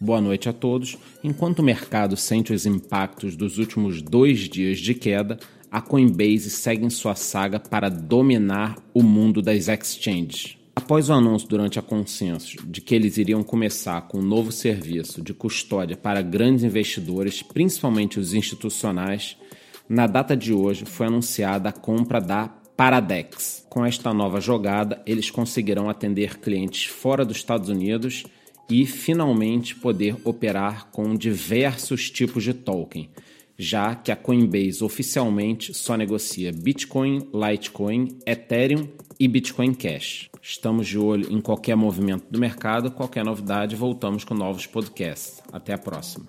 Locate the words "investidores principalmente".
16.62-18.20